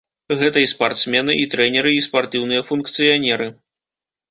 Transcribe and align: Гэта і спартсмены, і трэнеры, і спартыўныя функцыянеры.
Гэта 0.37 0.61
і 0.63 0.69
спартсмены, 0.71 1.35
і 1.43 1.51
трэнеры, 1.57 1.91
і 1.97 2.01
спартыўныя 2.07 2.67
функцыянеры. 2.73 3.53